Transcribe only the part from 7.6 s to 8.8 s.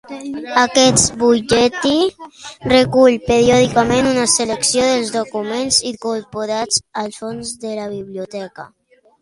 de la Biblioteca.